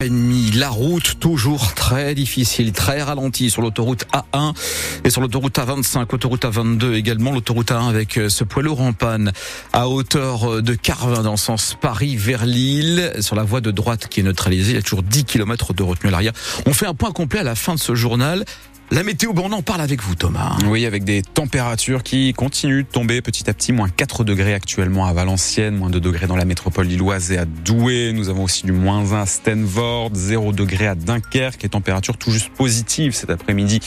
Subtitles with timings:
[0.00, 4.54] La route toujours très difficile, très ralentie sur l'autoroute A1
[5.02, 8.92] et sur l'autoroute A25, l'autoroute A22 également, l'autoroute A1 avec euh, ce poids lourd en
[8.92, 9.32] panne
[9.72, 13.72] à hauteur euh, de Carvin dans le sens Paris vers Lille sur la voie de
[13.72, 14.70] droite qui est neutralisée.
[14.70, 16.32] Il y a toujours 10 km de retenue à l'arrière.
[16.66, 18.44] On fait un point complet à la fin de ce journal.
[18.90, 20.56] La météo, bon, on en parle avec vous, Thomas.
[20.64, 23.70] Oui, avec des températures qui continuent de tomber petit à petit.
[23.70, 27.44] Moins 4 degrés actuellement à Valenciennes, moins 2 degrés dans la métropole lilloise et à
[27.44, 28.14] Douai.
[28.14, 32.30] Nous avons aussi du moins 1 à Stenvord, 0 degrés à Dunkerque et température tout
[32.30, 33.80] juste positive cet après-midi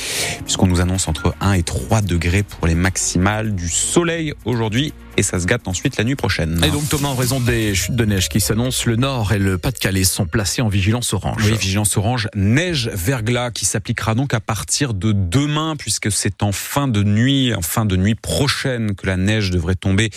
[0.43, 3.55] puisqu'on nous annonce entre 1 et 3 degrés pour les maximales.
[3.55, 6.63] Du soleil aujourd'hui et ça se gâte ensuite la nuit prochaine.
[6.63, 9.57] Et donc Thomas, en raison des chutes de neige qui s'annoncent, le Nord et le
[9.57, 11.43] Pas-de-Calais sont placés en vigilance orange.
[11.43, 16.51] Oui, vigilance orange, neige verglas qui s'appliquera donc à partir de demain puisque c'est en
[16.51, 20.09] fin de nuit, en fin de nuit prochaine que la neige devrait tomber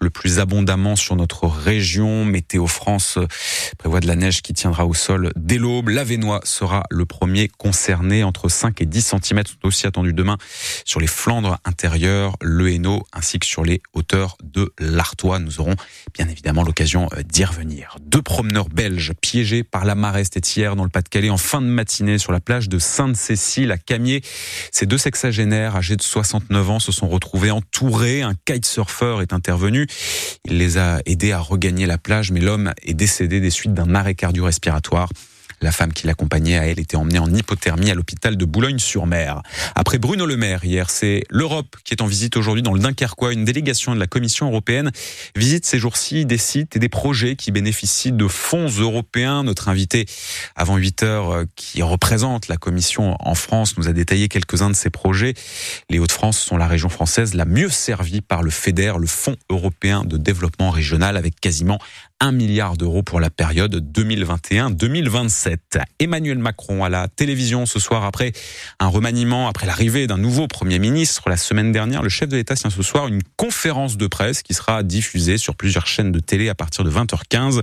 [0.00, 2.24] le plus abondamment sur notre région.
[2.24, 3.18] Météo France
[3.78, 5.88] prévoit de la neige qui tiendra au sol dès l'aube.
[5.88, 10.36] L'Avenois sera le premier concerné entre 5 et 10 cm sont aussi attendus demain
[10.84, 15.38] sur les Flandres intérieures, le Hainaut ainsi que sur les hauteurs de l'Artois.
[15.38, 15.74] Nous aurons
[16.14, 17.96] bien évidemment l'occasion euh, d'y revenir.
[18.00, 21.66] Deux promeneurs belges piégés par la marée, c'était hier dans le Pas-de-Calais en fin de
[21.66, 24.17] matinée sur la plage de Sainte-Cécile à Camier.
[24.72, 28.22] Ces deux sexagénaires âgés de 69 ans se sont retrouvés entourés.
[28.22, 29.86] Un kitesurfer est intervenu.
[30.44, 33.94] Il les a aidés à regagner la plage, mais l'homme est décédé des suites d'un
[33.94, 35.08] arrêt cardio-respiratoire.
[35.60, 39.42] La femme qui l'accompagnait a, elle, été emmenée en hypothermie à l'hôpital de Boulogne-sur-Mer.
[39.74, 43.32] Après Bruno Le Maire, hier, c'est l'Europe qui est en visite aujourd'hui dans le Dunkerquois.
[43.32, 44.90] Une délégation de la Commission européenne
[45.36, 49.42] visite ces jours-ci des sites et des projets qui bénéficient de fonds européens.
[49.42, 50.06] Notre invité,
[50.54, 54.76] avant 8 heures, euh, qui représente la Commission en France, nous a détaillé quelques-uns de
[54.76, 55.34] ces projets.
[55.90, 60.04] Les Hauts-de-France sont la région française la mieux servie par le FEDER, le Fonds européen
[60.04, 61.78] de développement régional, avec quasiment
[62.20, 65.58] 1 milliard d'euros pour la période 2021-2027.
[66.00, 68.32] Emmanuel Macron à la télévision ce soir après
[68.80, 71.28] un remaniement, après l'arrivée d'un nouveau Premier ministre.
[71.28, 74.52] La semaine dernière, le chef de l'État tient ce soir une conférence de presse qui
[74.52, 77.62] sera diffusée sur plusieurs chaînes de télé à partir de 20h15.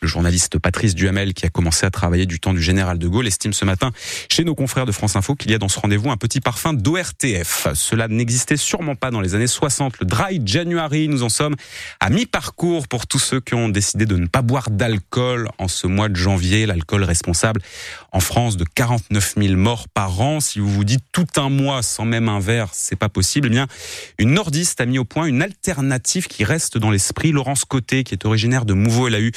[0.00, 3.26] Le journaliste Patrice Duhamel, qui a commencé à travailler du temps du général de Gaulle,
[3.26, 3.90] estime ce matin
[4.30, 6.72] chez nos confrères de France Info qu'il y a dans ce rendez-vous un petit parfum
[6.72, 7.68] d'ORTF.
[7.74, 10.00] Cela n'existait sûrement pas dans les années 60.
[10.00, 11.56] Le Dry January, nous en sommes
[12.00, 15.86] à mi-parcours pour tous ceux qui ont décidé de ne pas boire d'alcool en ce
[15.86, 16.66] mois de janvier.
[16.66, 17.60] L'alcool responsable
[18.12, 20.40] en France de 49 000 morts par an.
[20.40, 23.48] Si vous vous dites tout un mois sans même un verre, c'est pas possible.
[23.48, 23.66] Eh bien,
[24.18, 27.32] une nordiste a mis au point une alternative qui reste dans l'esprit.
[27.32, 29.32] Laurence Côté, qui est originaire de Mouveau, elle a eu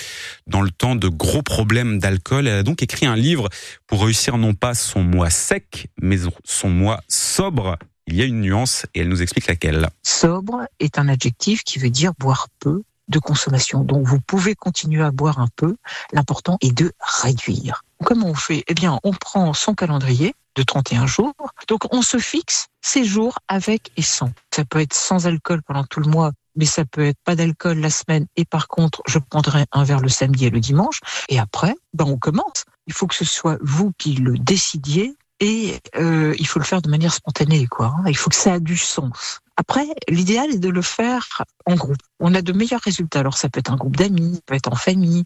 [0.48, 2.48] dans le temps de gros problèmes d'alcool.
[2.48, 3.50] Elle a donc écrit un livre
[3.88, 7.78] pour réussir non pas son mois sec, mais son mois sobre.
[8.08, 9.88] Il y a une nuance et elle nous explique laquelle.
[10.04, 13.84] Sobre est un adjectif qui veut dire boire peu de consommation.
[13.84, 15.76] Donc vous pouvez continuer à boire un peu.
[16.12, 17.84] L'important est de réduire.
[18.04, 18.64] Comment on fait?
[18.68, 21.34] Eh bien, on prend son calendrier de 31 jours.
[21.68, 24.32] Donc on se fixe ces jours avec et sans.
[24.54, 27.80] Ça peut être sans alcool pendant tout le mois, mais ça peut être pas d'alcool
[27.80, 31.00] la semaine et par contre je prendrai un verre le samedi et le dimanche.
[31.30, 32.66] Et après, ben on commence.
[32.88, 36.82] Il faut que ce soit vous qui le décidiez et euh, il faut le faire
[36.82, 37.96] de manière spontanée, quoi.
[38.08, 39.40] Il faut que ça ait du sens.
[39.56, 42.02] Après, l'idéal est de le faire en groupe.
[42.20, 43.20] On a de meilleurs résultats.
[43.20, 45.24] Alors ça peut être un groupe d'amis, ça peut être en famille.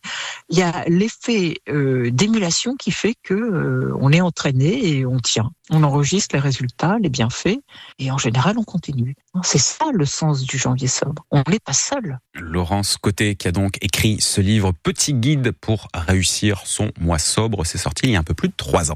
[0.49, 5.19] Il y a l'effet euh, d'émulation qui fait que euh, on est entraîné et on
[5.19, 5.51] tient.
[5.69, 7.59] On enregistre les résultats, les bienfaits,
[7.99, 9.15] et en général on continue.
[9.43, 11.23] C'est ça le sens du janvier sobre.
[11.31, 12.19] On n'est pas seul.
[12.33, 17.65] Laurence Côté qui a donc écrit ce livre Petit guide pour réussir son mois sobre.
[17.65, 18.95] C'est sorti il y a un peu plus de trois ans.